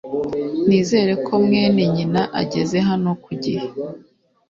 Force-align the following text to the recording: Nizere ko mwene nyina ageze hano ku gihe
Nizere 0.67 1.13
ko 1.25 1.33
mwene 1.45 1.83
nyina 1.95 2.21
ageze 2.41 2.77
hano 2.87 3.09
ku 3.23 3.31
gihe 3.43 3.65